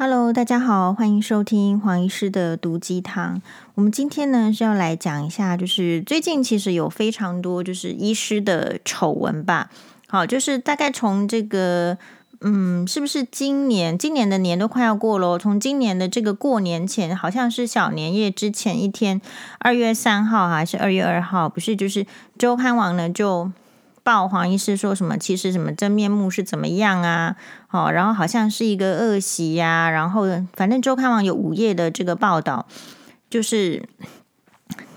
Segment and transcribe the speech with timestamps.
[0.00, 3.42] Hello，大家好，欢迎收听黄医师的毒鸡汤。
[3.74, 9.70] 我们今天呢是要来讲一下，就是最近其实有非常多就是医师的丑闻吧。
[10.06, 11.98] 好，就是大概从这个，
[12.42, 15.36] 嗯，是不是今年今年的年都快要过了？
[15.36, 19.20] 从今年的这个过年前，好像是小年夜之前一天，
[19.58, 21.48] 二月三号还是二月二号？
[21.48, 22.06] 不是，就是
[22.38, 23.50] 周刊网呢就。
[24.08, 25.18] 报黄医师说什么？
[25.18, 27.36] 其实什么真面目是怎么样啊？
[27.66, 29.90] 好，然后好像是一个恶习呀。
[29.90, 32.66] 然后反正周刊网有五页的这个报道，
[33.28, 33.86] 就是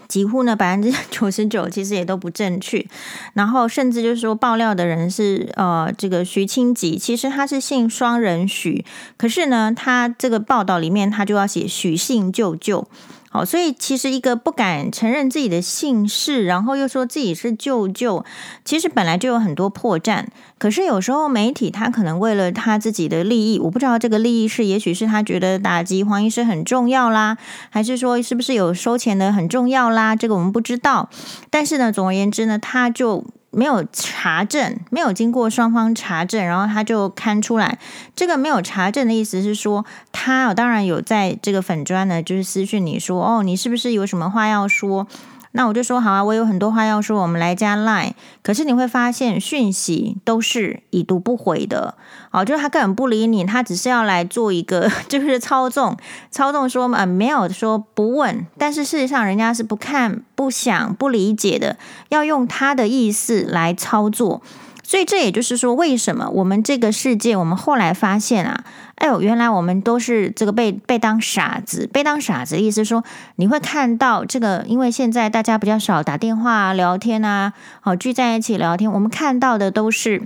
[0.08, 2.88] 几乎呢百分之九十九其实也都不正确。
[3.34, 8.86] 然后甚至就是说爆料的人是呃这个徐清吉，其实他是姓双人许，
[9.18, 12.88] 可是呢他这个报道里面他就要写许姓舅舅。
[13.34, 18.26] 好，所以其实一个不敢承认自己的姓氏，然后又说自己是舅舅，
[18.66, 20.26] 其实本来就有很多破绽。
[20.58, 27.38] 可是有时候媒体他可能为了他自己的利益，我不知道这个利益是，也许是他觉得打击黄医师很重要啦，
[27.70, 30.14] 还是说是不是有收钱的很重要啦？
[30.14, 31.10] 这个我们不知道。
[31.50, 33.24] 但是呢，总而言之呢，他就。
[33.52, 37.78] 没有查证，没有经过双方查证，然后他就刊出来。
[38.16, 45.06] 这个没有查证的意思是说，他当然有在这个粉砖呢，就是私讯你说，哦，你是不是有什么话要说？
[45.54, 48.14] 那我就说好啊，我有很多话要说，我们来加 Line。
[48.42, 51.96] 可是你会发现讯息都是已读不回的，
[52.32, 55.98] 哦，就是他根本不理你，他只是要来做一个 就是操纵，
[56.30, 61.78] 操纵说嘛，没有说不问，但是事实上人家是不看、不想、不理解的，
[62.10, 64.42] 要用他的意思来操作。
[64.84, 68.66] 所以这也就是说，为什么我们这个世界，我们后来发现啊，
[69.02, 73.04] 哎呦，原来我们都是这个被被当傻子，被当傻子的意思说，
[73.38, 80.22] 你会看到这个，因为现在大家比较少打电话聊天啊，好聚在一起聊天，我们看到的都是。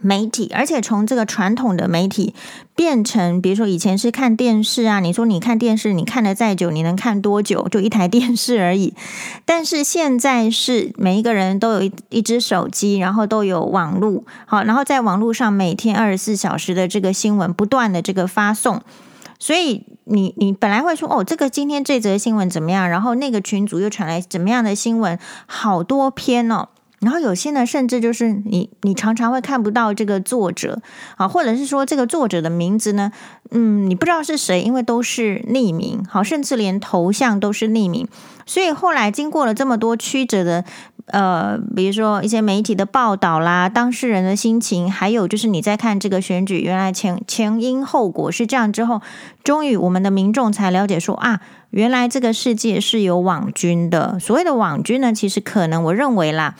[0.00, 2.34] 媒体，而且从这个传统的媒体
[2.74, 7.68] 变成，比如说以前是看电视啊，你说你看电视，你看得再久，你能看多久？
[7.68, 8.94] 就一台电视而已。
[9.44, 18.80] 但是现在是每一个人都有一一只手机，然后都有网络，好，然后在网络上每天二十四小时的这个新闻不断的这个发送，
[19.38, 22.88] 所以你你本来会说哦，这个今天这则新闻怎么样？
[22.88, 25.18] 然后那个群组又传来怎么样的新闻？
[25.46, 26.68] 好多篇哦。
[27.00, 30.80] 然后有些呢，甚至就是你，你常常会看不到这个作者
[31.16, 33.12] 啊，或者是说这个作者的名字呢，
[33.50, 38.08] 嗯，你不知道是谁，因为都是匿名，好，甚至连头像都是匿名。
[38.46, 40.64] 所以后来经过了这么多曲折的，
[41.06, 49.02] 呃，比如说一些媒体的报道啦，当事人的心情，还有就是你在看这个选举，原来前前因后果是这样之后，
[49.44, 54.18] 终于我们的民众才了解说啊，原来这个世界是有网军的。
[54.18, 56.56] 所谓的网军呢，其实可能我认为啦。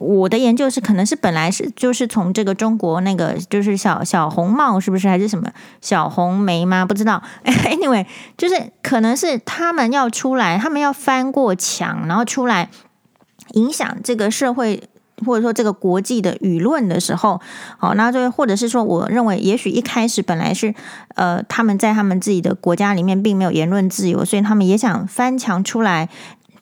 [0.00, 5.48] 我的研究是，可能是本来是就是从这个中国那个就是小小红帽是不是还是什么
[5.80, 6.84] 小红梅吗？
[6.84, 7.22] 不知道。
[7.44, 8.06] Anyway，
[8.36, 12.68] 就是可能是他们要出来，他们要翻过墙，然后出来
[13.52, 14.82] 影响这个社会
[15.26, 17.40] 或者说这个国际的舆论的时候，
[17.78, 20.74] 好，那就或者是说，我认为也许一开始本来是
[21.14, 26.08] 呃他们在他们自己的国家里面并没有言论自由，所以他们也想翻墙出来，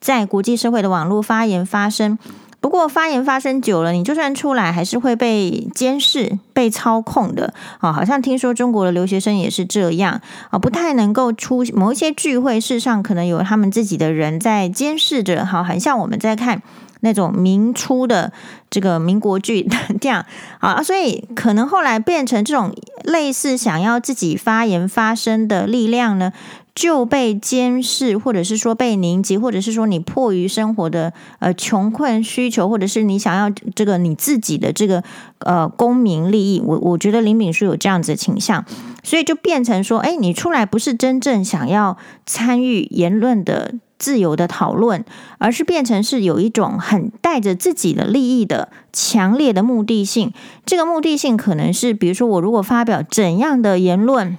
[0.01, 2.19] 在国际社会的网络发言发声。
[2.61, 7.55] 不过发言发生久了，你就算出来，还是会被监视、被操控的。
[7.79, 10.21] 啊，好像听说中国的留学生也是这样
[10.51, 15.47] 啊，不太能够出某一些聚会，事实上可能有他们自己的人在监视着。
[15.47, 16.61] 好，很像我们在看
[17.01, 18.33] 那种明初的
[18.69, 19.69] 这个民国剧
[20.01, 20.27] 这样
[20.59, 26.33] 啊，所以可能后来变成这种类似想要自己发言发声的力量呢，
[26.79, 35.03] 就被监视，或者是说被凝集，或者是说你迫于生活的呃穷困需求，或者是你想要这个你自己的这个
[35.41, 38.65] 呃公民利益，我我觉得林炳书有这样子的倾向，
[39.03, 45.05] 所以就变成说，哎，你出来不是真正想要参与言论的自由的讨论，
[45.39, 50.33] 而是变成是有一种很带着自己的利益的强烈的目的性。
[50.65, 54.39] 这个目的性可能是，比如说我如果发表怎样的言论。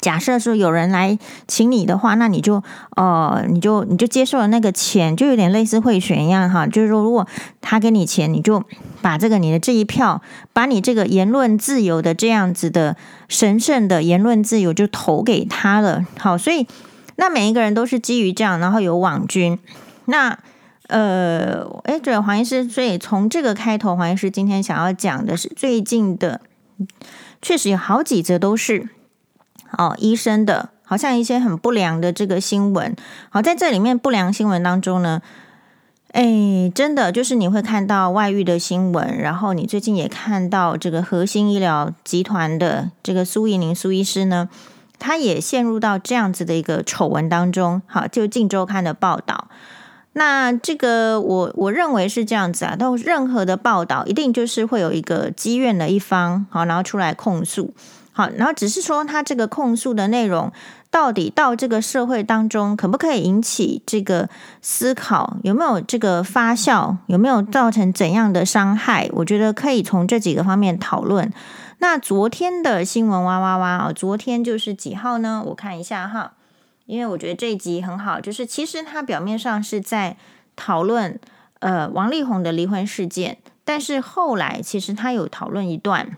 [0.00, 2.62] 假设说有人来请你的话，那你就
[2.96, 6.66] 呃，你就你就接受了那个钱，就有点类似贿选一样哈。
[6.66, 7.26] 就是说，如果
[7.60, 8.62] 他给你钱，你就
[9.02, 10.22] 把这个你的这一票，
[10.52, 12.96] 把你这个言论自由的这样子的
[13.28, 16.04] 神圣的言论自由就投给他了。
[16.18, 16.66] 好，所以
[17.16, 19.58] 那每一个人都是基于这样，然后有网军。
[20.06, 20.38] 那
[20.88, 26.40] 呃，哎，对，黄医师，所以从这个开头，黄医师今天想要讲的是最近的，
[27.40, 28.88] 确实有好几则都是。
[29.78, 32.94] 哦，医生的，好像一些很不良的这个新闻。
[33.28, 35.22] 好，在这里面不良新闻当中呢，
[36.12, 44.48] 哎，真的就是你会看到外遇的新闻，然后你最近也看到这个核心医疗集团的这个苏怡宁苏医师呢，
[44.98, 47.80] 他也陷入到这样子的一个丑闻当中。
[47.86, 49.48] 好，就《镜周刊》的报道。
[50.12, 57.72] 那这个我我认为是这样子啊，到任何的报道一定就是会有一个积怨的一方，好，然后出来控诉，
[58.20, 60.52] 好，然后只是说他这个控诉的内容
[60.90, 64.28] 到底到这个社会当中可不可以引起这个
[64.60, 69.08] 思考，有没有这个发酵，有没有造成怎样的伤害？
[69.14, 71.32] 我觉得可以从这几个方面讨论。
[71.78, 75.42] 那昨天的新闻哇哇哇啊，昨天就是几号呢？
[75.46, 76.34] 我看一下哈。
[76.86, 80.16] 因为我觉得这一集很好，就是其实他表面上是在
[80.56, 81.20] 讨论
[81.60, 86.16] 呃王力宏的离婚事件，但是后来其实他有讨论一段，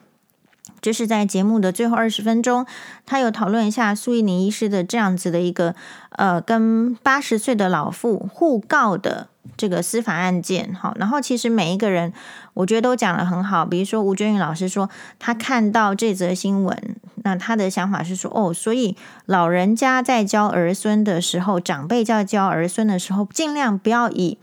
[0.82, 2.66] 就是在节目的最后二十分钟，
[3.06, 5.74] 他有讨论一下苏一宁医师的这样子的一个
[6.10, 10.74] 呃跟八十岁的老妇互告的这个司法案件。
[10.74, 12.12] 好，然后其实每一个人
[12.52, 16.96] 我觉得都讲得很好，比如说吴娟玉老师说他看到这则新闻。
[17.24, 18.96] 那他的想法是说，哦，所以
[19.26, 24.38] 老人家在教儿孙的时候，长辈在教儿孙的时候，尽量不要以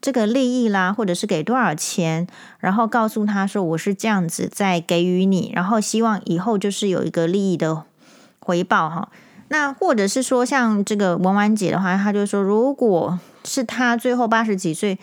[0.00, 2.26] 这个利益啦，或者是给多少钱，
[2.60, 7.84] 然后告诉他说我是这样子在给予你，然后希望以后就是有一个利益的
[8.40, 9.08] 回报哈。
[9.48, 14.98] 那或者是说，像这个文婉姐的话，她就说，如果是她最后八十几岁。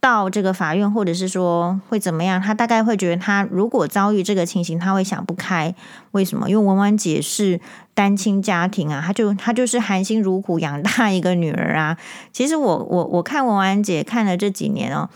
[0.00, 2.40] 到这个法院，或者是说会怎么样？
[2.40, 5.74] 他大概会觉得，他如果遭遇这个情形，他会想不开。
[6.12, 6.48] 为什么？
[6.48, 7.60] 因为文婉姐是
[7.92, 11.98] 单亲家庭啊，他就他就是含辛茹苦养大一个女儿啊。
[12.32, 15.10] 其实我我我看文婉姐看了这几年哦，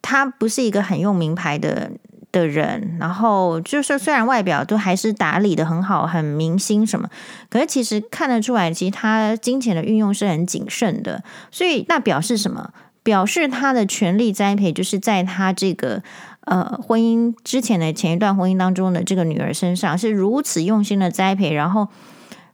[0.00, 1.90] 她不是一个很用名牌的
[2.32, 7.10] 的人，然后就是虽然外表都还是打理得很好，很明星什么，
[7.50, 11.22] 可是其实看得出来，其实她金钱的运用是很谨慎的。
[11.50, 12.72] 所以那表示什么？
[13.02, 16.02] 表示他的全力栽培，就是在他这个
[16.46, 21.88] 呃婚姻之前的前一段婚姻当中的这个女儿身上是如此用心的栽培，然后，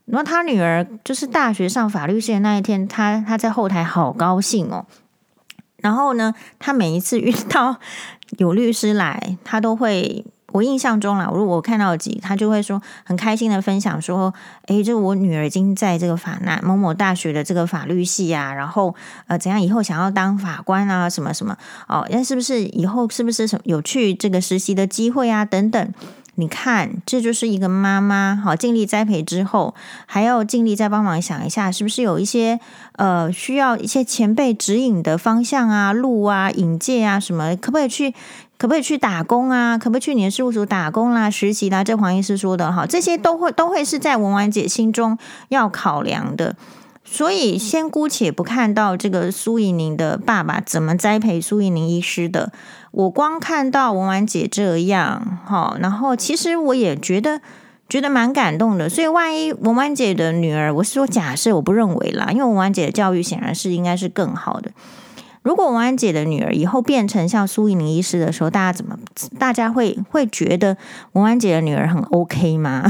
[0.05, 4.85] 然后他女儿就是大学上法律系的那一天，他他在后台好高兴哦，
[5.77, 7.77] 然后呢，他每一次遇到
[8.39, 10.25] 有律师来，他都会。
[10.53, 14.33] 我印象中啦，如果我看到几，他就会说很开心的分享说，
[14.67, 18.95] 诶，这我女儿已经在这个法南某某大学的这个法律系啊，然后
[19.27, 21.57] 呃，怎样以后想要当法官啊，什么什么
[21.87, 25.93] 哦，那是不是以后是不是什么有去这个实习的机会啊，等等。
[26.39, 29.73] 你看，这就是一个妈妈好尽力栽培之后，
[30.05, 32.59] 还要尽力再帮忙想一下，是不是有一些
[32.91, 38.13] 呃需要一些前辈指引的方向啊、路啊、引介啊什么，可不可以去？
[38.57, 39.77] 可不可以去打工啊？
[39.77, 41.83] 可不可以去你的事务所打工啦、实习啦？
[41.83, 45.17] 这黄医师说的哈，这些都会都会是在文婉姐心中
[45.49, 46.55] 要考量的。
[47.09, 52.51] 所以先姑且不看到这个苏以宁的爸爸怎么栽培苏以宁医师的，
[52.91, 57.39] 我光看到文婉姐这样哈，然后其实我也觉得
[57.87, 58.89] 觉得蛮感动的。
[58.89, 64.71] 所以万一文婉姐的女儿，我是说假设，我不认为啦，因为文婉姐的教育显然是应该是更好的。
[65.47, 68.99] 如果文婉姐的女儿以后变成像苏怡宁医师的时候，大家怎么？
[69.39, 70.75] 大家会会觉得
[71.13, 72.83] 文婉姐的女儿很 OK 吗？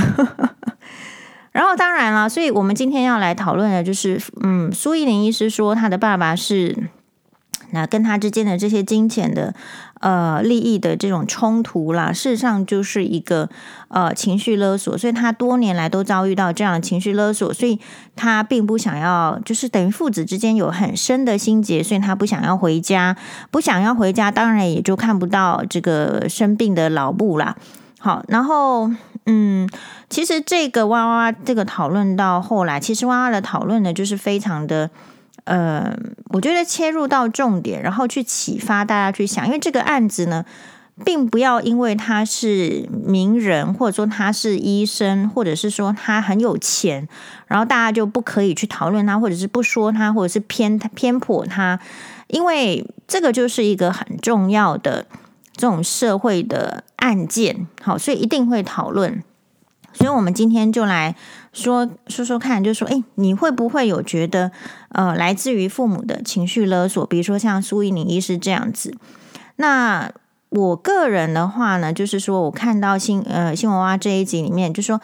[1.53, 6.89] 然后当然了，所以我们今天要来讨论的就是，嗯，苏怡宁医师说他的爸爸是。
[7.71, 9.53] 那跟他之间的这些金钱的
[9.99, 13.49] 呃利益的这种冲突啦，事实上就是一个
[13.87, 17.79] 呃情绪勒索，所以他多年来都遭遇到这样的情绪勒索，所以
[18.15, 23.15] 他并不想要，就是等于父子之间有很深的心结，所以他不想要回家，
[23.51, 27.55] 不想要回家，当然也就看不到这个生病的老布啦。
[27.99, 28.89] 好，然后
[29.25, 29.69] 嗯，
[30.09, 34.89] 其实这个哇哇这个讨论到后来，其实哇哇的讨论呢，就是非常的。
[35.47, 35.97] 呃，
[36.33, 40.43] 我觉得切入到重点，然后去启发大家去想，因为这个案子呢，
[41.05, 47.07] 并不要因为他是名人，或者说他是医生，或者是说他很有钱，
[47.47, 51.79] 然后大家就不可以去讨论他，或者是不说他，或者是偏偏颇他，
[52.27, 55.05] 因为这个就是一个很重要的
[55.53, 59.23] 这种社会的案件，好，所以一定会讨论。
[59.97, 61.15] 所以我们今天就来
[61.51, 64.51] 说说说看，就说，诶，你会不会有觉得，
[64.89, 67.03] 呃，来自于父母的情绪勒索？
[67.07, 68.95] 比如说像苏以宁医师这样子。
[69.55, 70.11] 那
[70.49, 75.01] 我个人的话呢，就是说我看到新呃新闻蛙这一集里面，就说，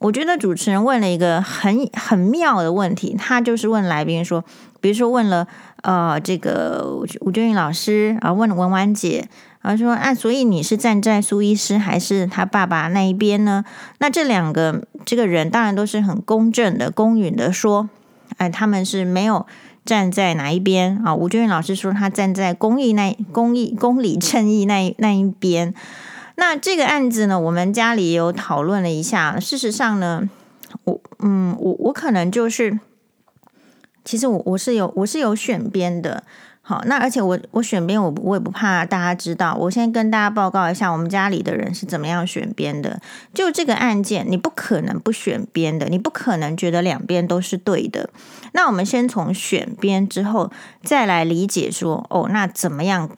[0.00, 4.44] 我觉得主持人问了一个很很妙的问题，他就是问来宾说，
[4.80, 5.46] 比如说问了
[5.82, 9.28] 呃这个吴娟玉老师啊，问文婉姐。
[9.62, 13.62] 然后说啊，所以你是站在苏医师还是他爸爸那一边呢？
[13.98, 17.90] 那这两个这个人当然都是很公正的、公允的说，
[18.38, 19.44] 哎，他们是没有
[19.84, 21.14] 站在哪一边啊？
[21.14, 25.74] 吴娟老师说他站在公益那公益公理正义那那一边。
[26.36, 29.38] 那这个案子呢，我们家里有讨论了一下。
[29.38, 30.26] 事实上呢，
[30.84, 32.80] 我嗯，我我可能就是，
[34.10, 36.24] 其实我我是有我是有选边的。
[36.62, 39.54] 好，那而且我我选边，我我也不怕大家知道。
[39.54, 43.00] 我先跟大家报告一下，我们家里的人是怎么样选边的。
[43.32, 48.10] 就这个案件，你不可能不选边的，你不可能觉得两边都是对的。
[48.52, 50.50] 那我们先从选边之后，
[50.82, 53.08] 再来理解说，哦，那怎么样？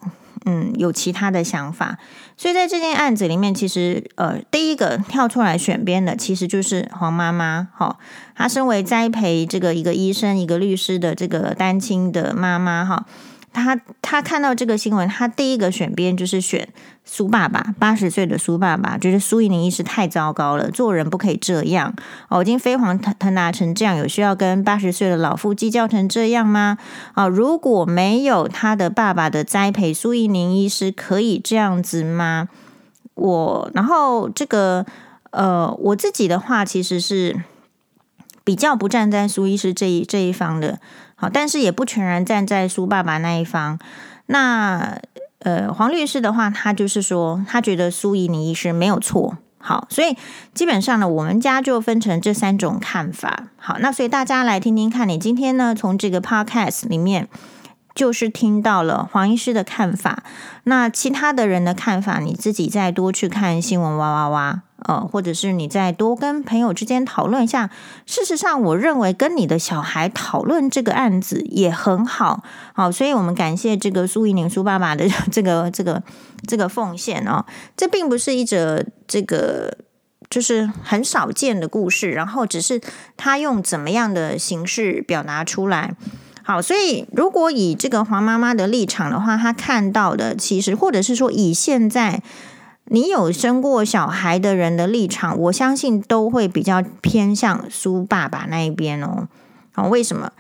[0.44, 1.99] 嗯，有其他的想法。
[2.37, 7.68] 所以在这件案子里面，其实呃，第一个跳出来选边的，其实就是黄妈妈。
[7.76, 7.99] 哈、
[8.34, 13.06] 她身为栽培这个一个医生、一个律师的这个单亲的妈妈，哈、
[13.52, 16.68] 他他看到这个新闻，他第一个选边就是选
[17.04, 21.94] 苏爸爸，八十岁的苏爸爸，觉得苏一宁医师太糟糕了，做人不可以这样
[22.28, 26.78] 哦，已经飞黄腾腾达成这样，有需要跟八十岁的老夫计较成这样吗？
[27.14, 32.49] 啊、哦，如果没有他的爸爸的栽培，苏一宁医师可以这样子吗？
[33.14, 34.87] 我然后这个
[35.30, 37.42] 呃，我自己的话其实是
[38.42, 40.80] 比较不站在苏医师这一这一方的。
[41.23, 43.79] 好，但是也不全然站在苏爸爸那一方。
[44.26, 44.99] 那
[45.38, 49.38] 呃，黄律师的话，他就是说，他觉得苏怡宁医师没有错。
[49.59, 50.17] 好，所以
[50.52, 53.45] 基本上呢，我们家就分成这三种看法。
[53.57, 57.29] 好，那所以大家来听听看，你今天呢，从这个 podcast 里面。
[57.94, 60.22] 就是听到了黄医师的看法，
[60.64, 67.68] 那其他的人的看法，你自己再多去看新闻，哇哇哇，呃，或者是你再多跟朋友之间讨论一下。
[68.06, 76.02] 事实上，我认为跟你的小孩讨论这个案子也很好，好，所以我们感谢这个苏怡宁苏爸爸的 这个这个
[76.46, 77.44] 这个奉献哦。
[77.76, 79.76] 这并不是一则这个
[80.30, 82.80] 就是很少见的故事，然后只是
[83.18, 85.94] 他用怎么样的形式表达出来。
[86.44, 92.22] 好，所以如果以这个黄妈妈的立场的话，她看到的其实，或者是说以现在
[92.87, 99.28] 你有生过小孩的人的立场，我相信都会比较偏向苏爸爸那一边哦。
[99.72, 100.32] 好，为什么？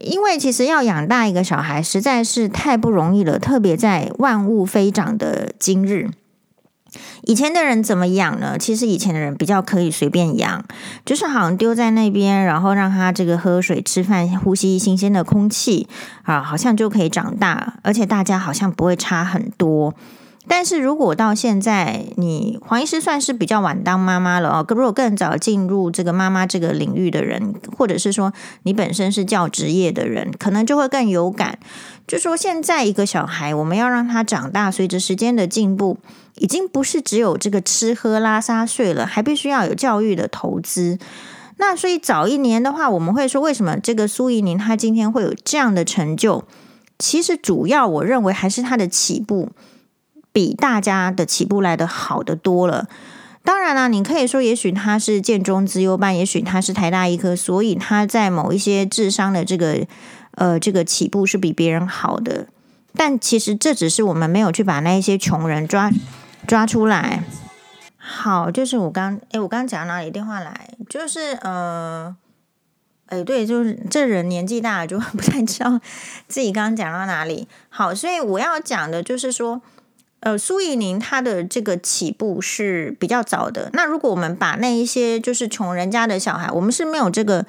[0.00, 6.10] 因为其实要养大一个小孩实在是太不容易了，特别在万物飞涨的今日。
[7.22, 8.56] 以前的人怎么养呢？
[8.58, 10.64] 其实以前的人比较可以随便养，
[11.04, 15.88] 就是好像丢在那边，然后让他这个喝水、吃饭、呼吸新鲜的空气
[16.22, 19.94] 啊，好像就可以长大，而且大家好像不会差很多。
[20.52, 24.66] 但是如果到现在，你黄医师算是比较晚当妈妈了哦。
[24.70, 28.32] 如果更早进入这个妈妈这个领域的人，或者是说
[28.64, 31.56] 你本身是教职业的人，可能就会更有感。
[32.08, 35.98] 就说现在一个小孩，我们要让他长大，随着时间的进步，
[36.34, 40.98] 已经不是只有这个吃喝拉撒睡了，还必须要有教育的投资。
[41.58, 46.42] 那所以早一年的话，我们会说，为什么这个苏怡宁他今天会有这样的成就？
[46.98, 49.48] 其实主要我认为还是他的起步。
[50.32, 52.88] 比大家的起步来得好得多了。
[53.42, 59.86] 当然了，你可以说，也许他是建中资优班，也许他是台大医科，所以他在某一些智商的这个
[60.32, 62.48] 呃这个起步是比别人好的。
[62.94, 65.90] 但其实这只是我们没有去把那一些穷人抓
[66.46, 67.24] 抓出来。
[67.96, 70.74] 好，就是我刚诶，我刚讲哪里电话来？
[70.88, 72.14] 就是呃，
[73.06, 75.80] 诶，对，就是这人年纪大了，就不太知道
[76.28, 77.48] 自己刚刚讲到哪里。
[77.70, 79.62] 好，所以我要讲的就是说。
[80.20, 83.70] 呃，苏怡宁他的这个起步是比较早的。
[83.72, 87.46] 那如果我们把那一些就是穷人家的小孩，我们是没有这个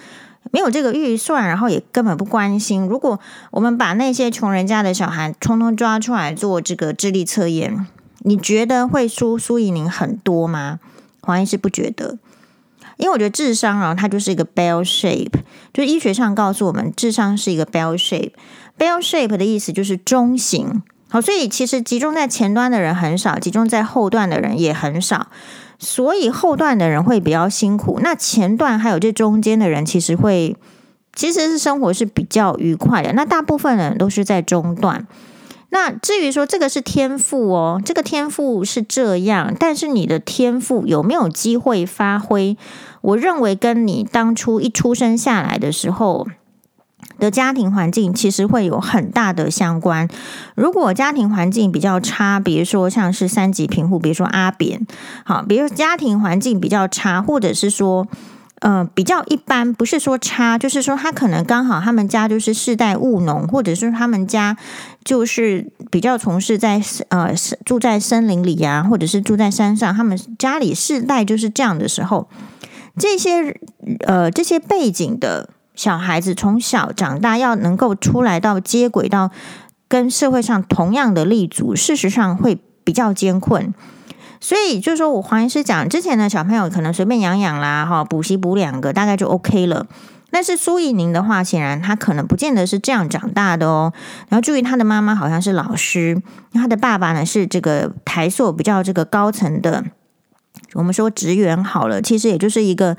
[0.52, 2.88] 没有这个预算，然后也根本不关心。
[2.88, 3.20] 如果
[3.52, 7.86] 我们把那些穷人家的小孩通通抓出来做这个智力测验，
[8.20, 10.80] 你觉得会输苏怡宁很多吗？
[11.22, 12.18] 黄医师不觉得，
[12.96, 15.34] 因为我觉得智商啊，它就是一个 bell shape，
[15.74, 18.32] 就是医学上告诉我们，智商是一个 bell shape。
[18.80, 20.82] bell shape 的意思就是中型。
[21.14, 25.28] 好，所以其实集中在前端的人很少，集中在后段的人也很少，
[25.78, 28.00] 所以后段的人会比较辛苦。
[28.02, 30.56] 那前段还有这中间的人，其实会
[31.14, 33.12] 其实是生活是比较愉快的。
[33.12, 35.06] 那大部分人都是在中段。
[35.68, 42.56] 那至于说这个是天赋哦，这个天赋是这样，但是你的天赋有没有机会发挥？
[43.02, 46.26] 我认为跟你当初一出生下来的时候。
[47.22, 50.10] 的家庭环境其实会有很大的相关。
[50.56, 54.88] 如果家庭环境比较差，比如说像是三级贫户，比如说阿扁，
[55.24, 58.08] 好，比如家庭环境比较差，或者是说，
[58.62, 64.58] 呃，比较一般，不是说差，就是说他可能刚好他们家就是世代务农，或者是他们家
[65.04, 67.32] 就是比较从事在呃
[67.64, 72.28] 住在森林里啊，或者是住在山上，他们家里世代就是这样的时候，
[72.98, 73.56] 这些
[74.08, 75.50] 呃这些背景的。
[75.76, 79.32] 小孩子从小长大要能够出来到接轨到
[79.88, 83.74] 跟社会上同样的立足，事实上会比较艰困。
[84.40, 89.86] 所以就是说我黄医师讲之前的小朋友可能随便养养啦，哈，补习补两个大概就 OK 了。
[90.34, 93.92] 但是苏怡宁的话，显然他可能不见得是这样长大的哦。
[94.30, 96.22] 然后注意他的妈妈好像是老师，
[96.54, 99.84] 他的爸爸呢是这个台塑比较这个高层的，
[100.74, 102.96] 我们说职员好了，其实也就是一个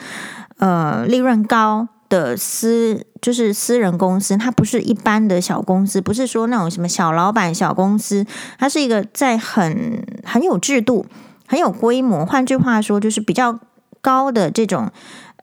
[0.59, 8.26] 呃利润高的私就是私人公司，它不是一般的小公司，不是说那种什么小老板小公司，
[8.59, 11.07] 它是一个在很很有制度、
[11.47, 13.59] 很有规模，换句话说就是比较
[14.02, 14.90] 高的这种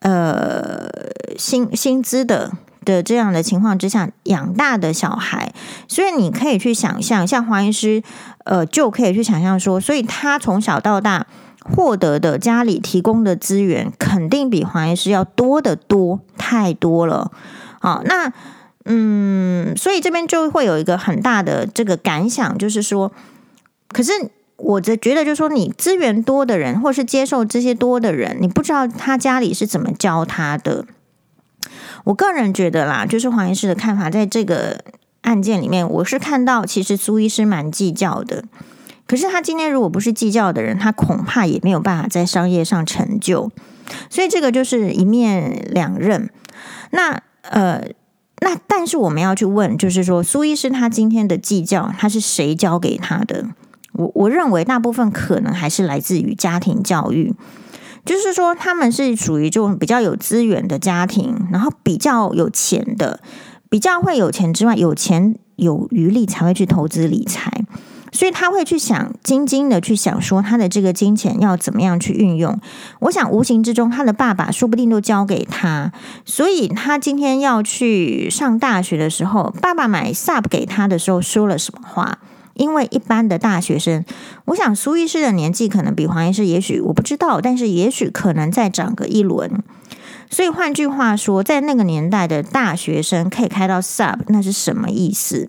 [0.01, 0.87] 呃
[1.35, 2.51] 薪薪资的
[2.85, 5.51] 的这样的情况之下养大的小孩，
[5.87, 8.03] 所以你可以去想象，像黄医师
[8.45, 11.25] 呃就可以去想象说，所以他从小到大。
[11.61, 17.31] 获得的家里提供的资源肯定比黄医师要多得多，太多了。
[17.79, 18.31] 好，那
[18.85, 23.11] 嗯，所以这边就会有一个很大的这个感想，就是说，
[23.89, 24.11] 可是
[24.55, 30.85] 我的觉得，就是说，你资源多的人，或是接受这些多的人，你不知道他家里是怎么教他的。
[32.05, 34.79] 我个人觉得啦，就是黄医师的看法，在这个
[35.21, 38.45] 案件里面，我是看到其实苏医师蛮计较的。
[39.09, 43.49] 可是他今天如果不是计较的人，他恐怕也没有办法在商业上成就，
[44.07, 46.29] 所以这个就是一面两刃。
[46.91, 47.83] 那呃，
[48.41, 53.47] 那但是我们要去问，就是说苏医师他今天的计较，他是谁教给他的？
[53.93, 57.33] 我我认为大部分可能还是来自于家庭教育，
[58.05, 63.19] 就是说他们是属于这种比较有资源的家庭，然后比较有钱的，
[63.71, 67.65] 比较会有钱之外，有钱有余力才会去投资理财。
[68.11, 72.59] 所以他会去想，精精的去想说他的这个金钱要怎么样去运用。
[72.99, 75.91] 我想无形之中，他的爸爸说不定都交给他。
[76.25, 82.19] 所以他今天要去上大学的时候，爸爸买 Sub 给他的时候说了什么话？
[82.55, 84.03] 因为一般的大学生，
[84.45, 89.63] 我想苏医师的年纪可能比黄医师，也许我不知道，但是也许可能再长个一轮。
[90.29, 95.47] 所以换句话说，在那个年代的大学生可以开到 Sub，那是什么意思？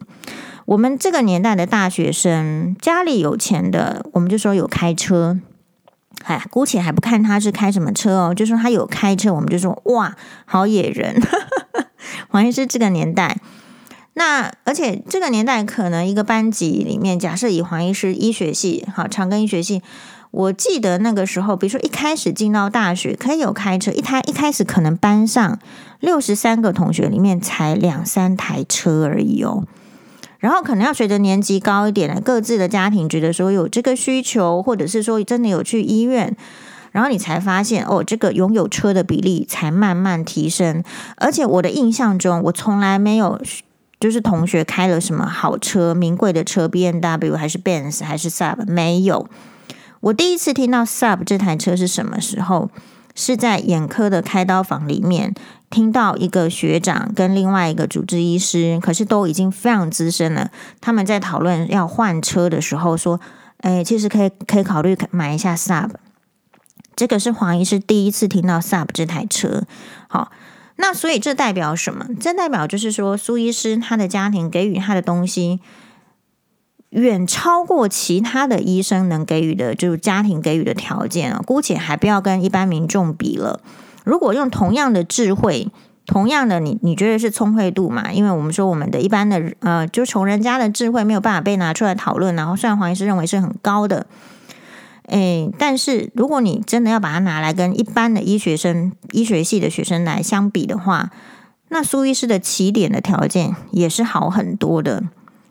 [0.70, 5.40] 我们这个年代的大学生，家里有钱的，我们就说有开车。
[6.22, 11.20] 哎，姑且还不看他是开什么车哦，就说他有开车，我们就说哇，好野人。
[12.28, 13.38] 黄医师这个年代，
[14.14, 19.83] 那而且这个年代可能一个班级里面，假设以黄医师医学系，好，长庚医学系，
[20.30, 25.59] 我记得那个时候，比如说一开始进到大学，可以有开车，一台一开始可能班上
[25.98, 29.64] 六十三个同学里面才两三台车而已哦。
[30.40, 36.35] 然后可能要随着年纪高一点各自的家庭觉得说有这个需求，或者是说真的有去医院，
[36.92, 40.83] 然后你才发现哦，这个拥有车的比例才慢慢提升。
[41.16, 43.40] 而且我的印象中，我从来没有
[44.00, 49.29] 就是同学开了什么好车、名贵的车，BMW 还是 Benz 还是 Sub，没有。
[50.00, 52.70] 我第一次听到 Sub 这台车是什么时候？
[53.12, 55.35] 是在眼科的开刀房里面。
[55.70, 63.20] 听到一个学长跟另外一个主治医师，可是都已经非常资深了，他们在讨论要换车的时候说
[63.62, 65.90] ：“哎，其实可以可以考虑买一下 Sub。”
[66.96, 69.62] 这个是黄医师第一次听到 Sub 这台车。
[70.09, 70.33] 好，
[70.76, 72.04] 那所以这代表什么？
[72.20, 75.61] 这代表就是说，苏医师他的家庭给予他的东西，
[76.90, 81.40] 远超过其他的医生能给予的，就是家庭给予的条件啊。
[81.46, 83.61] 姑且还不要跟一般民众比了。
[84.11, 85.68] 如果用同样的智慧，
[86.05, 88.12] 同样的你，你觉得是聪慧度嘛？
[88.12, 92.35] 因为我们说我们的一般的呃，就穷人家的智慧没有办法被拿出来讨论。
[92.35, 94.09] 然后虽然黄医师认为是很高的，
[95.07, 101.11] 诶，但是如果你真的要把它拿来跟一般的医学生、医学系的学生来相比的话，
[101.68, 105.05] 那苏医师的起点的条件也是好很多的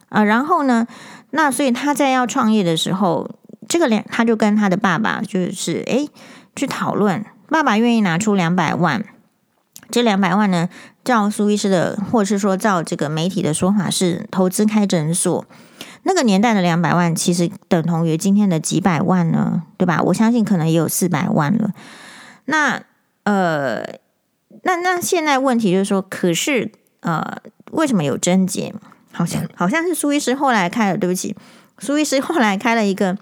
[0.09, 0.21] 啊。
[0.25, 0.85] 然后呢，
[1.29, 3.29] 那所以他在要创业的时候，
[3.69, 6.09] 这个两他就跟他的爸爸就是诶
[6.57, 7.23] 去讨论。
[7.49, 9.03] 爸爸愿意拿出两百万，
[9.89, 10.69] 这两百万呢，
[11.03, 15.45] 照苏医师的，或是说照这个媒体的说法是投资开诊所。
[16.03, 20.01] 那个年代的两百万，其实等同于今天的几百万呢，对吧？
[20.03, 21.71] 我相信可能也有四百万了。
[22.45, 22.81] 那
[23.23, 23.83] 呃，
[24.63, 27.37] 那那现在问题就是说，可是呃，
[27.71, 28.73] 为什么有症结？
[29.11, 31.35] 好像好像是苏医师后来开了，对不起，
[31.79, 33.17] 苏医师后来开了一个。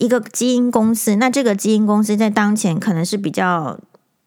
[0.00, 3.78] 一个基因公司，那这个基因公司在当前可能是比较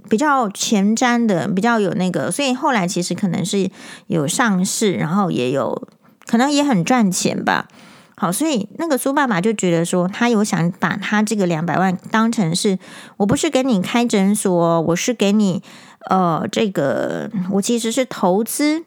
[0.08, 3.72] 比较前瞻的，比较有那个，所以后来其实可能是
[4.06, 5.88] 有上市，然后也有
[6.28, 7.68] 可能也很赚钱吧。
[8.16, 12.78] 好，所以那个苏爸爸就觉得说，他有想把他这个两百万当成是，
[13.18, 15.64] 我不是给你开诊所，我是给你
[16.12, 18.86] 呃这个，我其实是投资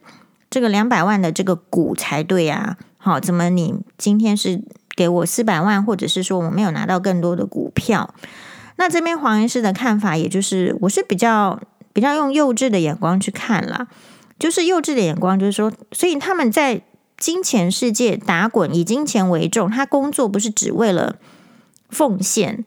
[0.49, 2.77] 这个两百万的这个股才对啊。
[2.97, 4.63] 好，怎么你今天是？
[4.97, 8.15] 给我四百万，或者是说我没有拿到更多的股票。
[8.77, 11.61] 那这边黄医师的看法，也就是我是比较
[11.93, 13.87] 比较用幼稚的眼光去看啦，
[14.39, 16.83] 就是幼稚的眼光，就是说，所以他们在
[17.17, 21.17] 金钱世界打滚，以金钱为重，他工作不是只为了
[21.89, 22.65] 奉献。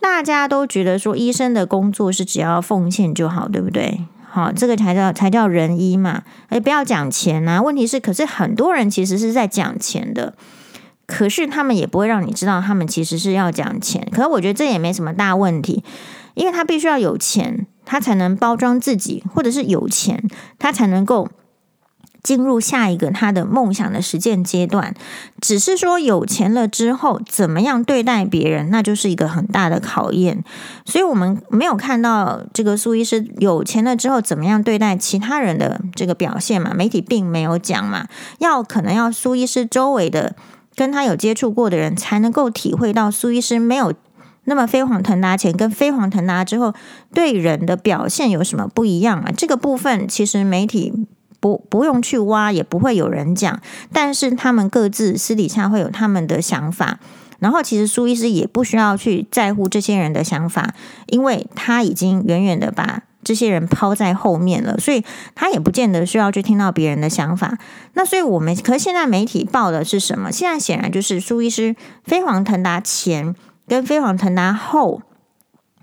[0.00, 4.04] 大家都觉得说，医生的工作是只要奉献就好，对不对？
[4.28, 6.22] 好，这个才叫才叫仁医嘛。
[6.48, 7.62] 哎，不要讲钱啊。
[7.62, 10.34] 问题是，可是很多人其实是在讲钱的。
[11.08, 14.06] 可是他们也不会让你知道，他们其实是要讲钱。
[14.12, 15.82] 可是我觉得这也没什么大问题，
[16.34, 20.22] 因为他必须要有钱，他才能包装自己，或者是有钱，
[20.58, 21.30] 他才能够
[22.22, 24.94] 进入下一个他的梦想的实践阶段。
[25.40, 30.44] 只是说有钱了之后，怎么样对待别人，那就是一个很大的考验。
[30.84, 36.74] 所以我们没有看到这个苏医师有钱了之后怎么样对待其他人的这个表现嘛？
[36.74, 38.06] 媒体并没有讲嘛，
[38.40, 40.36] 要可能要苏医师周围的。
[40.78, 43.92] 跟他有接触过的人才能够体会到苏医师没有
[44.44, 46.72] 那么飞黄腾达前跟飞黄腾达之后
[47.12, 49.32] 对人的表现有什么不一样啊？
[49.36, 50.92] 这个部分其实媒体
[51.40, 53.60] 不不用去挖，也不会有人讲。
[53.92, 57.00] 但是他们各自私底下会有他们的想法，
[57.40, 60.74] 然后其实苏医师也不需要去在乎这些人的想法，
[61.08, 63.02] 因为他已经远远的把。
[63.24, 65.04] 这些人抛在后面了，所以
[65.34, 67.58] 他也不见得需要去听到别人的想法。
[67.94, 70.30] 那所以我们，可是现在媒体报的是什么？
[70.30, 73.34] 现在显然就是苏医师飞黄腾达前
[73.66, 75.02] 跟飞黄腾达后，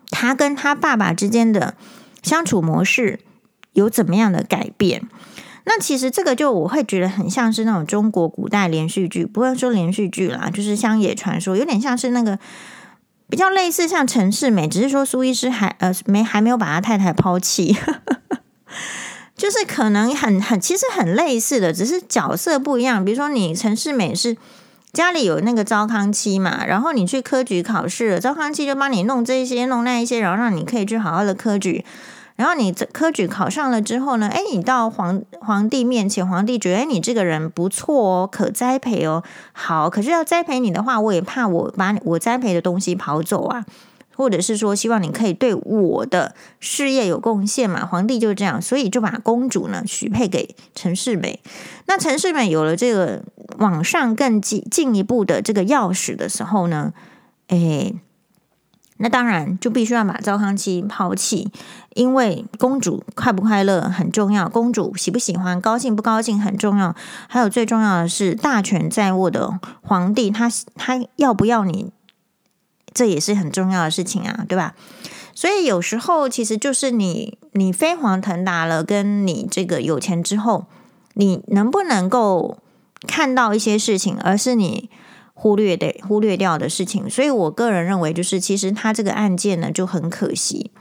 [0.09, 1.75] 他跟他爸爸之间的
[2.23, 3.19] 相处模式
[3.73, 5.03] 有怎么样的改变？
[5.65, 12.39] 那其实这个就我会觉得很像是那种中国古代连续剧，不会说连续剧啦，就是乡野传说，有点像是那个。
[13.29, 17.75] 比较类似像陈世美，只是说苏医师还呃没还没有把他太太抛弃，
[19.35, 23.03] 就是可能很很其实很类似的，只是角色不一样。
[23.03, 24.37] 比如说你陈世美是
[24.93, 31.83] 家里有那个糟糠妻嘛，然后你去科举考试了，糟糠妻就帮你弄这些弄那一些，然后让你可以去好好的科举。
[32.35, 39.23] 然后你科举考上了之后呢，哎，你到皇皇帝面前，皇帝觉得哎你这个人不错哦，可栽培哦。
[39.53, 43.65] 好，可是要栽培你的话，我也怕我把我栽培的东西跑走啊，
[44.17, 47.85] 或者是说希望你可以对我的事业有贡献嘛。
[47.85, 51.39] 皇帝就这样，所以就把公主呢许配给陈世美。
[51.85, 53.23] 那陈世美有了这个
[53.59, 56.91] 往上更进进一步的这个钥匙的时候呢，
[57.47, 57.93] 哎。
[58.97, 61.51] 那当然就必须要把糟糠妻抛弃，
[61.95, 66.95] 因为公主快不快乐很重要，公主喜不喜欢、高兴不高兴很重要，
[67.27, 71.91] 还有最重要的是大权在握的皇帝，他他要不要你，
[72.93, 74.73] 这也是很重要的事情啊，对吧？
[75.33, 80.67] 所以有时候其实就是你你飞黄腾达了，跟你这个有钱之后，
[81.15, 82.59] 你能不能够
[83.05, 84.89] 看到一些事情，而是你。
[85.37, 90.71] 忽略的忽略掉的事情，所以我个人认为，就是其实他这个案件呢就很可惜，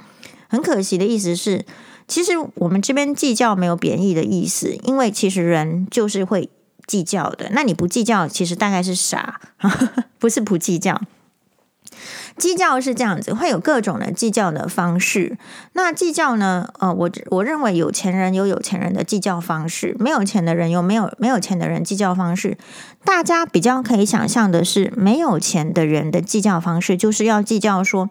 [0.48, 1.66] 很可惜的意思是，
[2.08, 6.48] 其实我们这边计较没有贬义的意思，因为其实人就是会
[6.86, 7.50] 计较的。
[7.50, 9.40] 那你不计较，其实大概是傻，
[10.18, 11.00] 不是不计较。
[12.36, 15.36] 计较是这样子，会有各种的计较的方式。
[15.72, 16.68] 那计较呢？
[16.78, 22.56] 呃，我我认为有钱人有有钱人的计较方式，没有钱的人有没有没有钱的人计较方式。
[23.04, 28.10] 大家比较可以想象的是，没有钱的人的计较方式就是要计较说。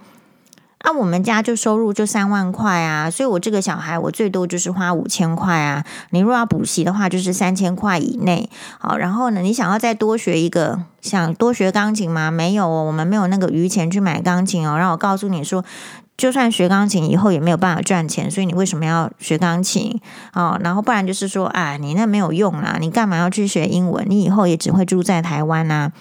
[0.84, 5.86] 啊，我们家就收入就三万块啊，所以我这个小孩我最多就是花五千块啊。
[6.10, 8.50] 你若要补习的话，就是三千块以内。
[8.80, 12.30] 好，然后呢，你想要再多学一个，想多学钢琴吗？
[12.30, 14.78] 没有哦，我们没有那个余钱去买钢琴哦。
[14.78, 15.64] 让我告诉你说，
[16.18, 20.02] 就算学钢琴以后也没有办法赚钱，所以你为什么要学钢琴？
[20.34, 24.06] 哦，然后不然就是说，啊，你那没有用啦，你干嘛要去学英文？
[24.10, 25.94] 你以后也只会住在台湾啊。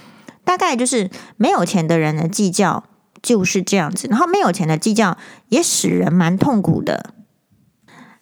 [0.44, 2.82] 大概就是没有钱的人的计较。
[3.22, 5.16] 就是这样子，然后没有钱的计较
[5.48, 7.14] 也使人蛮痛苦的。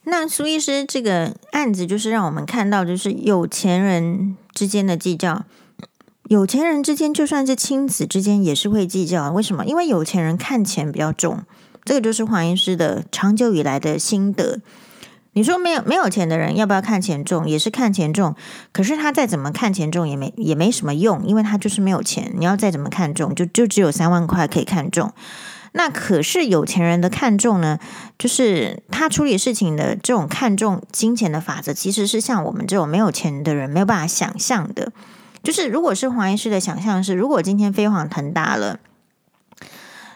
[0.05, 5.45] 那苏医师这个案子就是让我们看到，就是有钱人之间的计较，
[6.29, 9.31] 有钱人之间就算是亲子之间也是会计较。
[9.31, 9.65] 为什么？
[9.65, 11.45] 因为有钱人看钱比较重，
[11.85, 14.61] 这个就是黄医师的长久以来的心得。
[15.33, 17.49] 你说没有没有钱的人要不要看钱重？
[17.49, 18.35] 也是看钱重，
[18.73, 22.33] 可是他再怎么看钱重也没也没什么用，因为他就是没有钱。
[22.37, 25.13] 你要再怎么看重，就就只有三万块可以看重。
[25.73, 27.79] 那可是有钱人的看重呢，
[28.19, 34.93] 就是他处理事情的这种看重金钱的法则，其实是像我们这种没有钱的人没有办法想象的。
[35.45, 38.81] 就是如果是黄医师的想象是，如果今天飞黄腾达了。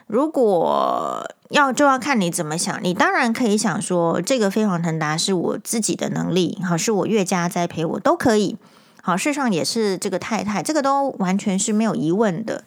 [0.06, 8.56] 如果要就要看你怎么想，你当然可以想说，这个飞黄腾达是我自己的能力，好，是我岳家栽培我都可以，
[9.02, 12.64] 好，事上也是这个太太，这个都完全是没有疑问的，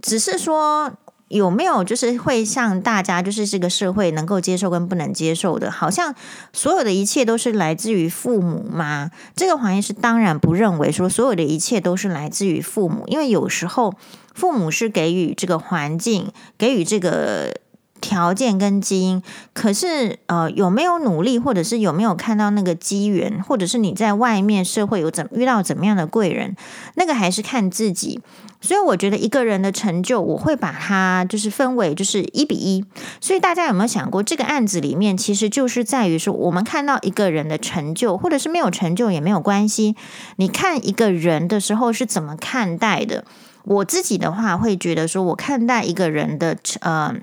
[0.00, 0.92] 只是说。
[1.30, 6.12] 有没有就是会像大家就是这个社会能够接受跟不能接受的，好像
[6.52, 9.12] 所有的一切都是来自于父母吗？
[9.36, 13.94] 这个黄医师当然不认为说所有的一切都是来自于父母，因为有时候
[14.34, 17.54] 父母是给予这个环境，给予这个。
[18.00, 26.56] 条件跟基因，可是呃有没有努力，或者是有没有看到那个机缘，或者是你在外面社会有怎遇到怎么样的贵人，
[26.94, 28.20] 那个还是看自己。
[28.62, 32.84] 所以我觉得一个人的成就，我会把它就是分为就是一比一。
[33.18, 39.96] 所以大家有没有想过，这个案子里面其实就是在于说，我们看到一个人的成就，或者是没有成就也没有关系。
[40.36, 43.24] 你看一个人的时候是怎么看待的？
[43.64, 47.14] 我自己的话会觉得说，我看待一个人的呃。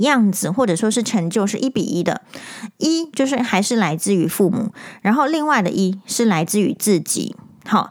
[0.00, 2.22] 样子或者说是成就是一比一的，
[2.78, 7.34] 一就是还是来自于父母，然后另外的一是来自于自己。
[7.66, 7.90] 好，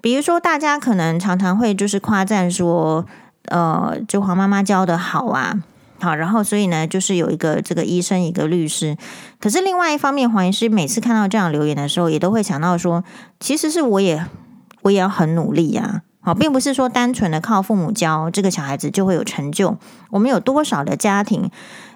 [0.00, 3.06] 比如说大家可能常常会就是夸赞说，
[3.46, 5.62] 呃，就黄妈妈教的好啊，
[6.00, 8.96] 好，然后所以呢，就是有一个这个医生，一个律师。
[9.38, 13.04] 可是另外一方面，黄医师每次看到这样留言的时候，也都会想到说，
[13.38, 14.26] 其实是我也
[14.82, 16.02] 我也要很努力呀。
[16.22, 19.78] 好，并不是说单纯的靠父母教这个小孩子就会有成就。
[20.10, 21.50] 我们有多少的家庭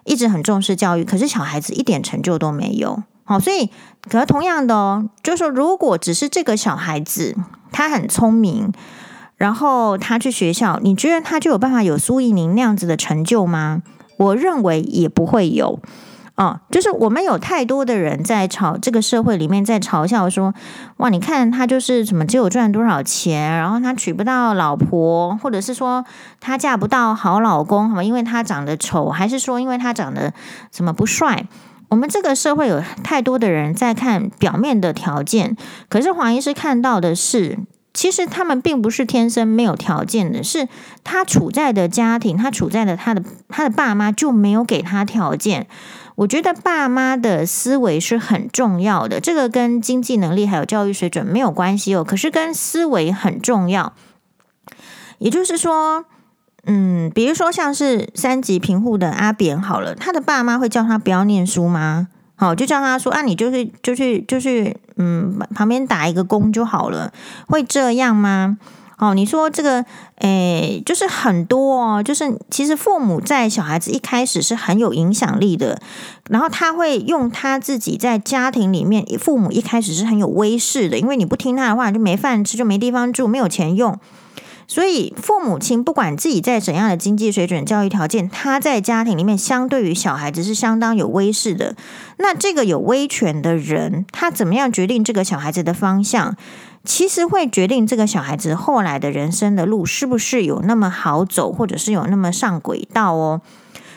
[0.05, 3.03] 一直很重视教育，可是小孩子一点成就都没有。
[3.25, 3.71] 好，所以
[4.09, 7.37] 可是同样的哦，就是说，如果只是这个小孩子
[7.71, 8.73] 他很聪明，
[9.37, 13.83] 然后他去学校，你觉得他就有办法有苏一宁那样子的成就吗？
[14.17, 15.81] 我认为也不会有。
[16.37, 20.53] 哦，就是我们有太多的人在嘲这个社会里面在嘲笑说，
[20.97, 26.05] 哇，你看他就是什么只有赚多少钱，然后他娶不到老婆，或者是说
[26.41, 30.33] 他嫁不到好老公，好吗因为他长得丑，还是说因为他长得
[30.73, 31.47] 什么不帅？
[31.91, 35.57] 我们这个社会有太多的人在看表面的条件，
[35.89, 37.61] 可是黄医师看到的是，
[37.93, 40.67] 其实他们并不是天生没有条件的，是
[41.05, 45.69] 他处在的家庭，他处在的他的他的爸妈就没有给他条件。
[46.17, 52.05] 我觉得爸妈的思维是很重要的，这个跟经济能力还有教育水准没有关系哦。
[52.05, 53.93] 可是跟思维很重要，
[55.19, 56.05] 也就是说，
[56.67, 62.09] 嗯，比如说像是三级贫户的阿扁好了，他的爸妈会叫他不要念书吗？
[62.37, 67.13] 好，就叫他说啊，你就是就去就去，嗯，旁边打一个工就好了，
[67.49, 68.59] 会这样吗？
[68.99, 69.85] 哦，你说这个，
[70.19, 75.81] 诶，就是很多哦，就是其实父母在小孩子一开始是很有影响力的，
[76.31, 83.99] 然后他会用他自己在家庭里面，父母一开始是很有威势的，因为你不听他的话，就没饭吃，就没地方住，没有钱用，
[84.69, 91.75] 所以父母亲不管自己在怎样的经济水准、教育条件，他在家庭里面相对于小孩子是相当有威势的。
[92.19, 96.37] 那这个有威权的人，他怎么样决定这个小孩子的方向？
[96.85, 103.41] 其实会决定这个小孩子后来的人生的路是不是有那么好走，或者是有那么上轨道哦。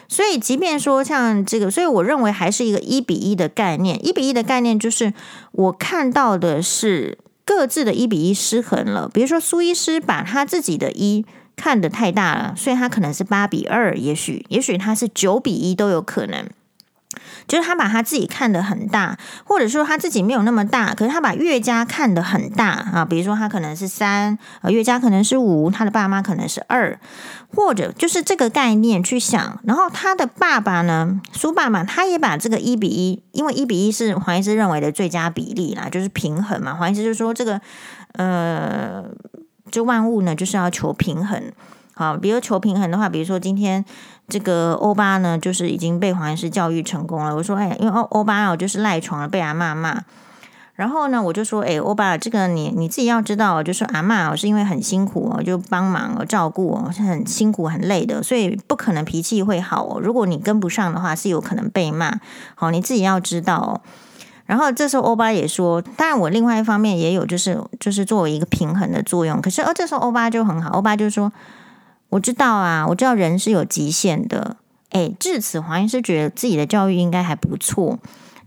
[0.10, 4.00] 所以，即便说像这个，所以我认为还是一个一比一的概念。
[4.06, 5.14] 一比一的概念就是
[5.52, 9.10] 我看到的是各自的一比一失衡了。
[9.14, 11.26] 比如说苏医师把他自己的一
[11.58, 16.48] 看得太大了，所以他可能是八比二，也许也许他是九比一都有可能。
[17.48, 23.06] 就是他把他自己看得很大，或者说他自己没有那么大，可是他把岳家看得很大啊。
[23.06, 27.00] 比如说他可能是三，呃，岳家可能是五，他的爸妈可能是二，
[27.56, 29.60] 或者就是这个概念去想。
[29.64, 36.74] 然后他的爸爸呢，苏爸爸，他也把这个一比一，因为一比一是黄医师认为的最佳比例啦，就是平衡嘛。
[36.74, 37.60] 黄医师就说这个，
[38.14, 39.04] 呃，
[39.72, 41.52] 就万物呢就是要求平衡。
[41.94, 43.84] 好，比如求平衡的话，比如说今天
[44.30, 47.34] 这个欧巴呢，就是已经被黄医师教育成功了。
[47.34, 50.04] 我说，哎，因为欧欧巴哦，就是赖床了，被阿嬷骂。
[50.76, 60.00] 然后呢，我就说，哎，欧巴，这个你你自己要知道，就是阿嬷哦，是因为很辛苦哦，就帮忙哦，照顾哦，是很辛苦很累的，所以不可能脾气会好哦。
[60.02, 62.20] 如果你跟不上的话，是有可能被骂。
[62.54, 63.80] 好，你自己要知道哦。
[64.46, 69.42] 然后这时候欧巴也说，当然我另外一方面也有，就是就是作为一个平衡的作用。
[69.42, 71.32] 可是，而这时候欧巴就很好，欧巴就说。
[72.10, 74.58] 我知道啊，我知道人是有极限的。
[74.92, 78.00] 诶，至此黄医师觉得自己的教育应该还不错。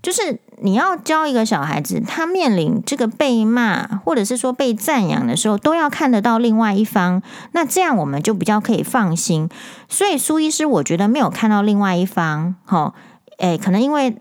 [0.02, 7.20] 就是你要教一个小孩子，他面临这个被骂或者是说被赞扬的时候，都要看得到另外一方。
[7.52, 9.50] 那这样我们就比较可以放心。
[9.90, 12.54] 所以苏医师我觉得没有看到另外一方。
[12.66, 12.94] 齁，
[13.36, 14.16] 诶，可能因为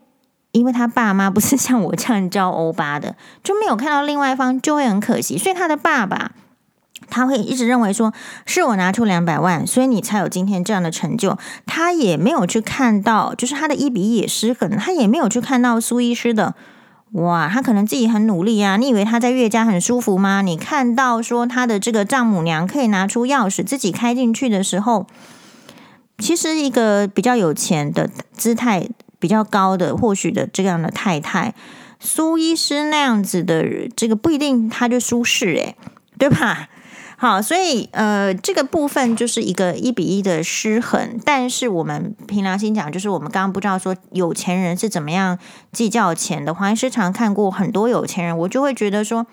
[0.52, 5.38] 因为他爸妈不是像我这样教欧巴的，就没有看到另外一方，就会很可惜。
[5.38, 6.34] 所以他的爸爸。
[7.10, 8.14] 他会一直认为说，
[8.46, 11.38] 是我拿出两百万，所以你才有今天这样的成就。
[11.66, 16.56] 他也没有去看到，就是他的一比一也失衡，他也没有去看到苏医师的，
[17.14, 20.42] 哇，他可能自己很努力啊，你以为他在岳家很舒服吗？
[20.42, 25.08] 你看到说他的这个丈母娘可以拿出钥匙自己开进去的时候，
[26.18, 28.88] 其实一个比较有钱的姿态
[29.20, 31.54] 比较高的，或许的这样的太太，
[32.00, 35.76] 苏医师那样子的这个不一定他就舒适诶，
[36.18, 36.70] 对吧？
[37.22, 41.20] 好，所以呃，这个部分就是一个一比一的失衡。
[41.26, 45.38] 但是我们凭良心讲，就是我们刚刚不知道说有钱人是怎么样
[45.74, 46.54] 计较钱的。
[46.54, 49.28] 黄医师常看过很多有钱人，我就会觉得说，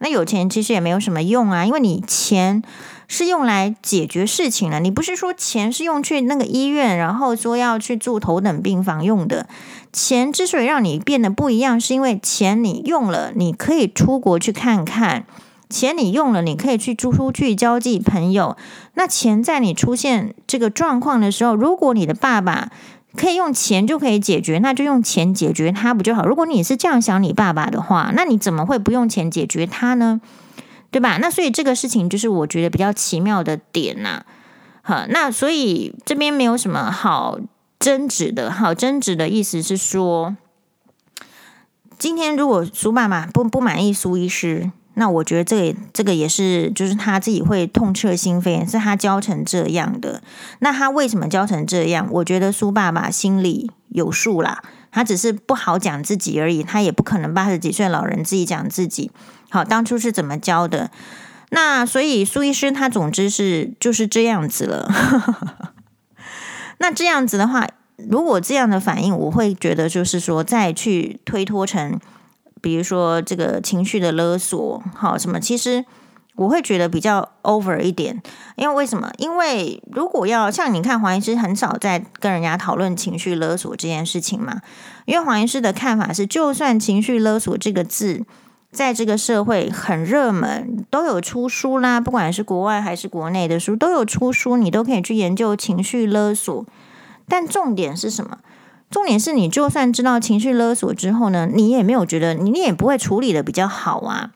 [0.00, 2.60] 那有钱其实也没有什么用啊，因为你钱
[3.06, 9.46] 是用来解决事情的，你不是说钱是用去那个医院，然后说要去住头等病房用的。
[9.92, 15.24] 钱之所以让你变得不一样，是因为钱你用了，你可以出国去看看。
[15.68, 18.56] 钱你用了，你可以去租出去交际朋友。
[18.94, 22.70] 那钱在你出现这个状况的时候，如果你的爸爸
[23.16, 26.24] 可以用钱就可以解决，那就用钱解决他不就好？
[26.24, 30.20] 如果你是这样想你爸爸的话，那你怎么会不用钱解决他呢？
[30.90, 31.18] 对吧？
[31.18, 34.24] 那所以这个事情就是我觉得比较奇妙的点呐。
[34.80, 37.38] 好，那所以这边没有什么好
[37.78, 38.50] 争执的。
[38.50, 40.34] 好，争执的意思是说，
[41.98, 44.70] 今天如果苏爸爸不不满意苏医师。
[44.98, 50.20] 那我觉得这个这个也是，就是他自己会痛彻心扉，是他教成这样的。
[50.58, 52.08] 那他为什么教成这样？
[52.10, 56.64] 我觉得苏爸爸心里有数啦，他只是不好讲自己而已。
[56.64, 59.12] 他也不可能八十几岁老人自己讲自己。
[59.50, 60.90] 好，当初是怎么教的？
[61.50, 64.92] 那所以苏医师他总之是就是这样子了。
[66.78, 72.00] 那这样子的话，如果这样的反应，我会觉得就是说再去推脱成。
[72.60, 75.38] 比如说这个情绪的勒索，好什么？
[75.38, 75.84] 其实
[76.36, 78.22] 我会觉得比较 over 一点，
[78.56, 79.10] 因为为什么？
[79.18, 84.60] 因为如果要像你看黄医师很少在跟人家讨论情绪勒索这件事情嘛，
[85.04, 88.24] 因为黄医师的看法是，就算情绪勒索这个字
[88.70, 96.64] 在这个社会很热门，都有出书啦，不管是国外还是国内的书都有出书，你都可以去研究情绪勒索，
[97.26, 98.38] 但重点是什么？
[98.90, 104.30] 重点是你就算知道情绪勒索之后呢，你也没有觉得你也不会处理得比较好啊，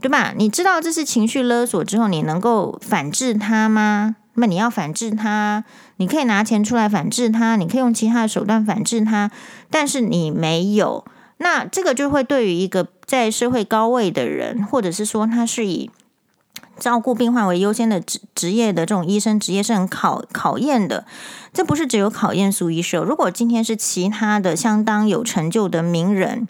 [0.00, 0.32] 对吧？
[0.36, 4.16] 你知道这是情绪勒索之后，你能够反制他吗？
[4.34, 5.64] 那么你要反制他，
[5.96, 9.32] 你可以拿钱出来反制他，你可以用其他的手段反制他，
[9.68, 11.04] 但是你没有，
[11.38, 15.90] 那这个就会对于一个在社会高位的人，或者是说他是以
[16.78, 21.04] 照顾病患为优先的职职业的这种医生职业是很考考验的。
[21.52, 23.04] 这不是只有考验苏医生。
[23.04, 26.46] 如果今天是其他的相当有成就的名人，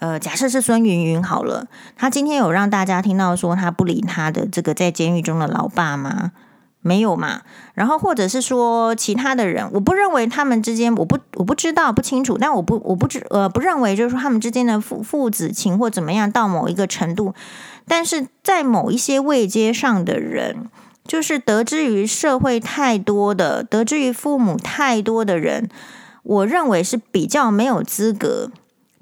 [0.00, 6.32] 呃，假设是孙云云好了，他今天有让大家听到说他不理他的这个在监狱中的老爸吗？
[6.80, 7.42] 没有嘛。
[7.74, 17.34] 然后或者是说其他的人，我不认为他们之间，我不我不知道不清楚，但我不我不知呃不认为就是说他们之间的父父子情或怎么样到某一个程度。
[17.86, 20.68] 但是在某一些位阶上的人，
[21.06, 25.68] 就是得知于社会太多的，得知于父母太多的人，
[26.22, 28.52] 我认为是比较没有资格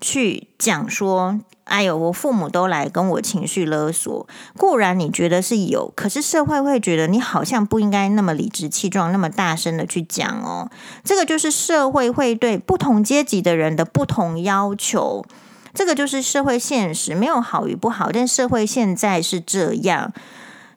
[0.01, 4.27] 去讲说，哎呦，我父母都来跟我情绪勒索。
[4.57, 10.71] 固然你觉得是有，可是社会会觉得你好像不应该那么理直气壮、那么大声的去讲哦。
[11.05, 15.25] 这个就是社会会对不同阶级的人的不同要求。
[15.75, 20.13] 这个就是社会现实，没有好与不好，但社会现在是这样。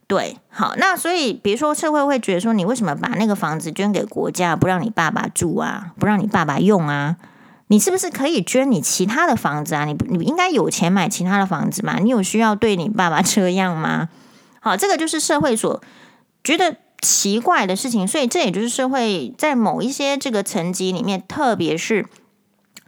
[0.05, 7.15] 对，好，那所以比如说社会会觉得说，你为什么把那个房子捐给国家，不让你爸爸住啊，不让你爸爸用啊？
[7.71, 9.85] 你是不是可以捐你其他的房子啊？
[9.85, 11.99] 你你应该有钱买其他的房子嘛？
[11.99, 14.09] 你有需要对你爸爸这样吗？
[14.59, 15.81] 好，这个就是社会所
[16.43, 22.05] 觉得奇怪的事情，所以这也就是社会在某一些这个层级里面，特别是。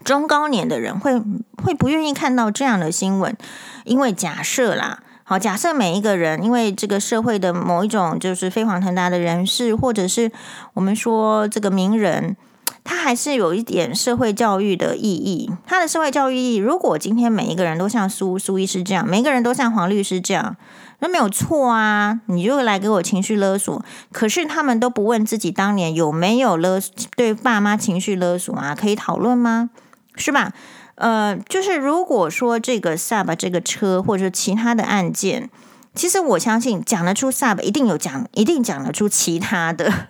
[0.03, 1.17] 中高年的人会
[1.63, 3.37] 会不愿意看到这样的新闻，
[3.85, 10.29] 因为假设啦，好，假设每一个人因为这个社会的某一种就是飞黄腾达的人士，或者是
[10.73, 12.35] 我们说这个名人，
[12.83, 15.49] 他还是有一点社会教育的意义。
[15.65, 20.55] 他的社会教育意义，如果今天每一个人都像苏苏医师这样，每一个人都像黄律师这样，
[20.99, 23.83] 那没有错啊，你就来给我情绪勒索。
[24.11, 26.79] 可是他们都不问自己当年有没有勒
[27.15, 28.75] 对爸妈情绪勒索啊？
[28.75, 29.69] 可以讨论吗？
[30.15, 30.51] 是吧？
[30.95, 35.49] 呃，就是如果说这个 SAB 这个车，或者说其他的案件，
[35.95, 40.09] 其实我相信讲得出 Saab 一定有讲，一定讲得出其他的，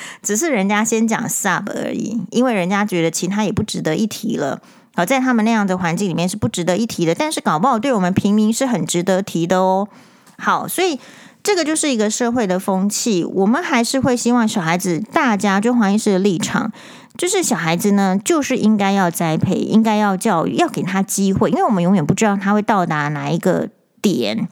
[0.22, 4.60] 只是人家先讲 sub 而已，因为人家觉得其他也不值得一提了。
[4.94, 9.88] 好，在他们那样的环境里面是不值得一提的，但是搞不好对我们平民是很值得提的哦。
[10.36, 11.00] 好，所以
[11.42, 16.72] 这个就是一个社会的风气，我们还是会希望小孩子，大家就黄医师的立场。
[17.16, 23.68] 就是小孩子呢，就是应该要栽培，应该要教育，要给他机会，因为我们永远不知道他会到达哪一个
[24.00, 24.48] 点。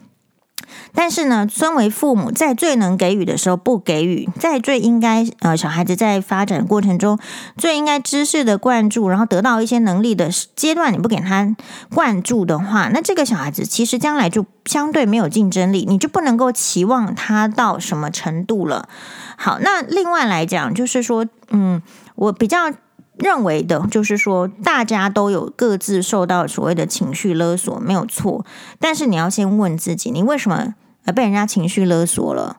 [0.94, 7.18] 但是呢，身为父母，在最能给予的时候不给予，在最应该呃小孩子在发展过程中
[7.56, 11.56] 最应该知识的灌注，然后得到一些能力的阶段，你不给他
[11.94, 18.88] 灌注的话，那这个小孩子其实将来就相对没有竞争力，你就不能够期望他到什么程度了。
[19.36, 21.80] 好，那另外来讲，就是说，嗯，
[22.14, 22.72] 我比较。
[23.20, 28.44] 认为的就是说，大家都有各自受到所谓的情绪勒索，没有错。
[28.78, 32.56] 但是你要先问自己，你为什么呃被人家情绪勒索了？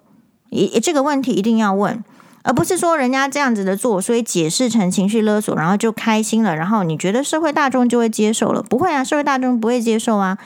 [0.49, 2.03] 一这个问题一定要问，
[2.43, 8.62] 而不是说人家这样子的做，所以解释成情绪勒索，然后就开心了，然后你觉得社会大众就会接受了？
[8.62, 10.38] 不会啊，社会大众不会接受啊。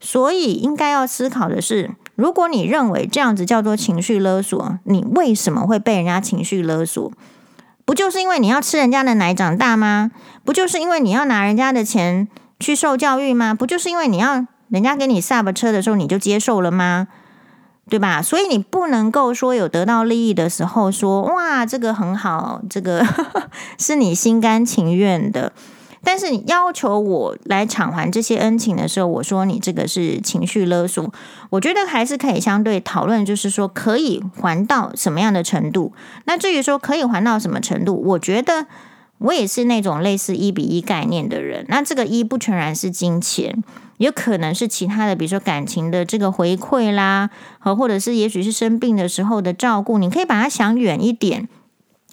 [0.00, 7.10] 所以应该要思考的是，如果你认为这样子叫做情绪勒索，你为什么会被人家情绪勒索？
[7.88, 10.10] 不就是因为你要吃人家的奶长大吗？
[10.44, 12.28] 不就是因为你要拿人家的钱
[12.60, 13.54] 去受教育吗？
[13.54, 17.08] 不就是因为你要人家给你 sub 车的时候你就接受了吗？
[17.88, 18.20] 对吧？
[18.20, 23.02] 所以你不能够说有得到利益的时候说哇，这个很好，这个
[23.80, 25.54] 是你心甘情愿的。
[26.02, 31.12] 但是你要求我来偿还这些恩情的时候，我说你这个是情绪勒索。
[31.50, 35.92] 我觉得还是可以相对讨论，就是说可以还到什么样的程度。
[36.24, 38.66] 那至于说可以还到什么程度，我觉得
[39.18, 41.66] 我也是那种类似一比一概念的人。
[41.68, 43.62] 那这个一不全然是金钱，
[43.96, 51.48] 也可能是其他的，比如说感情的这个回馈啦，和或者是也许是生病的时候的照顾，你可以把它想远一点。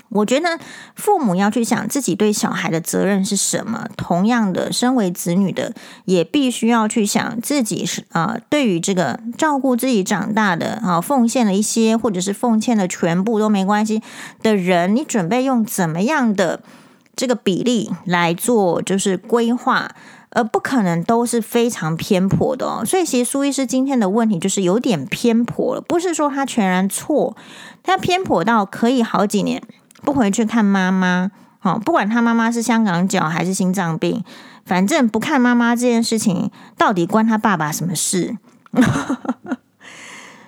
[0.09, 0.59] 我觉得
[0.95, 3.87] 父母要去想自己对小孩的责任是什么。
[3.97, 5.73] 同样的，身为子女的
[6.05, 14.01] 也必须要去想自己是啊、呃，对于这个照顾自己长大的啊，奉献了一些，或者是奉献了全部都没关系
[14.41, 16.61] 的人，你准备用怎么样的
[17.15, 19.91] 这个比例来做就是规划，
[20.29, 22.83] 而不可能都是非常偏颇的哦。
[22.85, 27.35] 所以，其实苏医师今天的问题就是有点偏颇了，不是说他全然错，
[27.83, 29.61] 他偏颇到可以好几年。
[30.05, 34.23] 不回去看妈妈，好，不管他妈妈是香港脚还是心脏病，
[34.63, 38.37] 反正不看妈妈这件事情，到底关他爸爸什么事？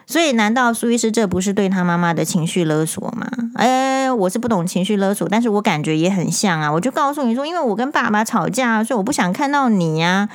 [0.10, 3.28] 所以，难道苏医师这不是对他妈妈的情绪勒索吗？
[3.56, 6.72] 哎，我是不懂情绪勒索，但是我感觉也很像啊。
[6.72, 10.30] 我就告诉你说，因为我跟爸爸吵架，所以我不想看到你呀。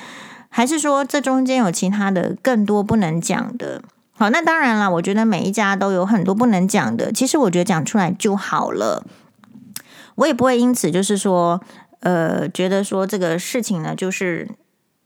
[0.50, 3.80] 还是说这中间有其他的更多不能讲的？
[4.22, 7.10] 好，那当然了，我觉得每一家都有很多不能讲的。
[7.10, 9.04] 其实我觉得讲出来就好了，
[10.14, 11.60] 我也不会因此就是说，
[11.98, 14.48] 呃，觉得说这个事情呢，就是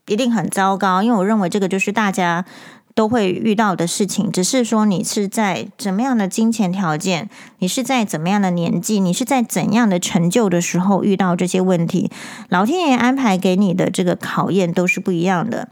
[0.05, 1.01] 一定很糟糕。
[1.01, 2.45] 因为我认为这个就是大家
[2.93, 12.11] 都会遇到的事情，只是说你是在怎么样的金钱条件，你是在怎么样的年纪，你是在怎样的成就的时候遇到这些问题，
[12.49, 15.69] 老天爷安排给你的这个考验都是不一样的。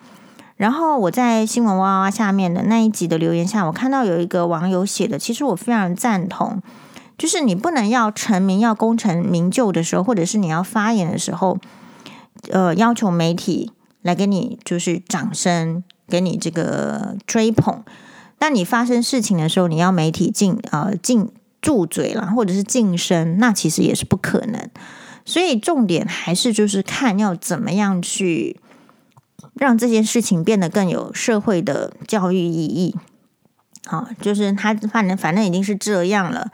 [0.57, 6.61] 然后我在新闻哇哇下面的那一集的留言下，我看到有一个网友写的，其实我非常赞同，
[7.17, 11.57] 就是你不能要成名、要功成名就的时候，或者是你要发言的时候，
[12.51, 17.83] 呃，要求媒体来给你就是掌声，给你这个追捧。
[18.39, 21.29] 但你发生事情的时候，你要媒体进呃进
[21.61, 24.69] 住嘴了，或者是噤声，那其实也是不可能。
[25.25, 28.61] 所以重点还是就是看要怎么样去。
[29.55, 32.95] 让这件事情变得更有社会的教育意义。
[33.87, 36.49] 好，就是他反正反正已经是这样了。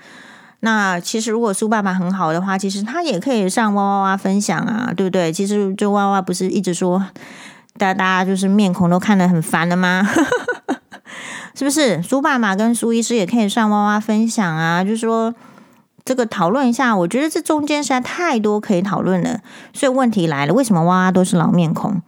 [0.60, 5.34] 那其实如果苏爸爸很好的话，其实他也可以上哇哇哇分享啊，对不对？
[5.34, 7.00] 其实就哇哇不是一直说
[7.78, 10.08] 大家大家就是面孔都看得很烦了吗？
[11.56, 12.02] 是不是？
[12.04, 15.34] 苏爸爸跟苏医师也可以上哇哇分享啊，就是说
[16.06, 16.96] 这个讨论一下。
[16.96, 19.40] 我觉得这中间实在太多可以讨论了。
[19.74, 22.02] 所以问题来了，为什么哇哇都是老面孔？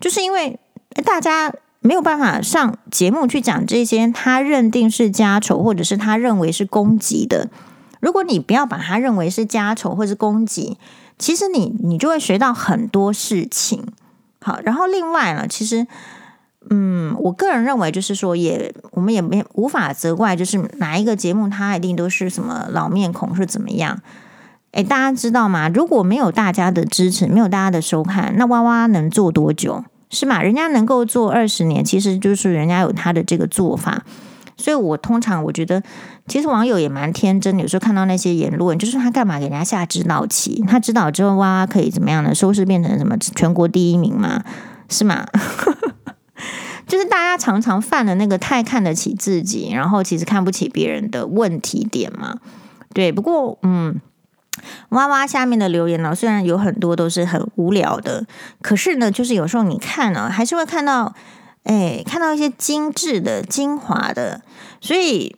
[0.00, 0.58] 就是因为
[1.04, 7.48] 大家没有办法上节目去讲这些他认定是家丑，或者是他认为是攻击的。
[8.00, 10.78] 如果你不要把他认为是家丑或是攻击，
[11.18, 13.84] 其实你你就会学到很多事情。
[14.40, 15.86] 好，然后另外呢，其实
[16.70, 24.00] 嗯，我个人认为就是说也，我们也没无法责怪，就是哪一个节目他一定都是什么老面孔是怎么样。
[24.78, 25.68] 诶，大家知道吗？
[25.68, 29.82] 如果没有大家的支持，没有大家的收看，那哇哇能做多久？
[30.08, 30.40] 是吗？
[30.40, 34.04] 人家能够做二十年，其实就是人家有他的这个做法。
[34.56, 35.82] 所以我通常我觉得，
[36.28, 37.58] 其实网友也蛮天真。
[37.58, 40.64] 有时候看到那些言论，就是他干嘛给人家下指导棋？
[40.68, 42.32] 他知道之后，哇哇可以怎么样呢？
[42.32, 44.44] 收视变成什么全国第一名吗？
[44.88, 45.26] 是吗？
[46.86, 52.36] 就是大家常常犯了那个太看得起自己，然后其实看不起别人的问题点嘛。
[52.94, 54.00] 对，不过嗯。
[54.90, 58.24] 哇哇下面的留言呢，虽然有很多都是很无聊的，
[58.62, 61.14] 可是呢，就是有时候你看呢，还是会看到，
[61.64, 64.42] 哎，看到一些精致的、精华的，
[64.80, 65.36] 所以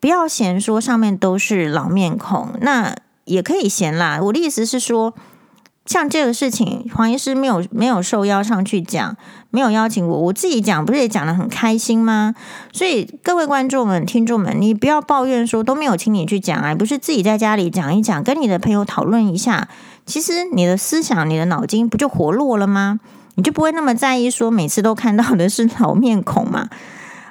[0.00, 2.94] 不要嫌说上面都是老面孔，那
[3.24, 4.20] 也可以嫌啦。
[4.22, 5.14] 我的意思是说。
[5.90, 9.16] 像这个事情，黄医师没有没有受邀上去讲，
[9.50, 12.32] 没有邀请我，我自己讲，不是也讲得很开心吗？
[12.72, 19.66] 所以各位观众们、听众们，你不要抱怨说都没有请你去讲啊，不是自己在家里讲一讲，跟你的朋友讨论一下，
[20.06, 23.00] 其实你的思想、你的脑筋不就活络了吗？
[23.34, 26.68] 你就不会那么在意说每次都看到的是老面孔嘛。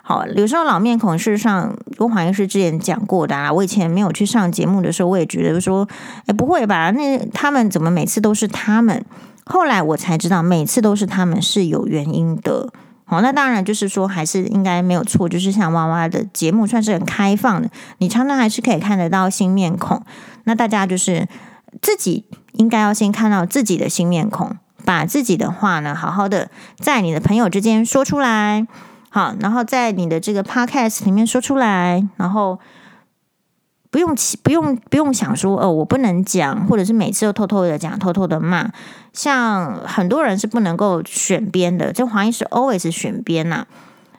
[0.10, 3.54] 好，有时候老面孔，事实上，跟黄医师之前讲过的啊。
[3.54, 5.88] 我以前没有去上节目的时候，我也觉得说，
[6.26, 6.90] 哎，不会吧？
[6.90, 9.06] 那他们怎么每次都是他们？
[9.46, 12.74] 后来我才知道，每次都是他们是有原因的。
[13.06, 15.30] 好，那当然就是说，还是应该没有错。
[15.30, 20.02] 就是像娃娃的节目，算是很开放的，你常常还是可以看得到新面孔。
[20.46, 21.28] 那大家就是
[21.84, 26.50] 自己应该要先看到自己的新面孔，把自己的话呢，好好的
[26.80, 28.66] 在你的朋友之间说出来。
[29.10, 32.60] 好，然后在你的这个 podcast 里面说出来，然后
[33.90, 38.72] 不用起不用不用想说哦，我不能讲，或者是每次都偷偷的讲，偷偷的骂。
[39.12, 43.66] 像很多人是不能够选边的，这黄医师 always 选边呐、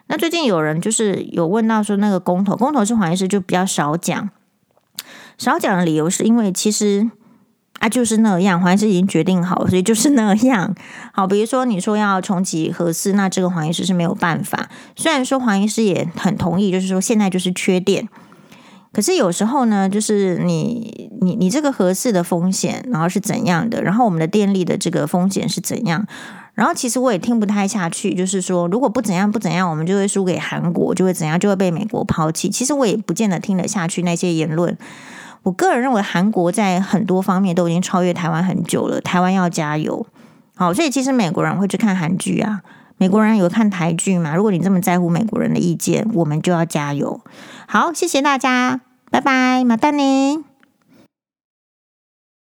[0.08, 4.28] 那最近有人就是有问到说，那个公投，公投是黄医师就比较少讲，
[5.38, 7.10] 少讲的理由是因为其实。
[7.80, 10.74] 啊，就是那样，黄医师已经决定好，所以就是那样。
[11.14, 14.68] 好，比如说你说要重启核四，那这个黄医师是没有办法。
[14.94, 18.06] 虽然说黄医师也很同意，就是说现在就是缺电，
[18.92, 23.82] 可是有时候呢，就是你你你这个核四的风险，然后是怎样的？
[23.82, 26.06] 然后我们的电力的这个风险是怎样？
[26.52, 32.50] 然后其实我也听不太下去，就是说如果不怎样不怎样，我们就会输给韩国，就会怎样，就会被美国抛弃。
[32.50, 34.76] 其实我也不见得听得下去那些言论。
[35.42, 39.00] 我个人认为，韩国在很多方面都已经超越台湾很久了。
[39.00, 40.06] 台湾要加油，
[40.56, 42.60] 好，所以其实美国人会去看韩剧啊，
[42.98, 44.34] 美国人有看台剧嘛？
[44.34, 47.20] 如果你这么在乎美国人的意见，我们就要加油。
[47.66, 48.80] 好，谢谢大家，
[49.10, 50.49] 拜拜，马丹宁。